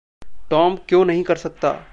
[0.49, 1.87] Tom क्यों नहीं कर सकता?